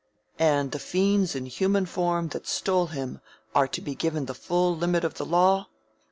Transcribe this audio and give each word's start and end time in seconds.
"And 0.39 0.71
the 0.71 0.79
fiends 0.79 1.35
in 1.35 1.45
human 1.45 1.85
form 1.85 2.29
that 2.29 2.47
stole 2.47 2.87
him 2.87 3.21
are 3.53 3.67
to 3.67 3.81
be 3.81 3.93
given 3.93 4.25
the 4.25 4.33
full 4.33 4.75
limit 4.75 5.03
of 5.03 5.13
the 5.19 5.25
law?" 5.27 5.67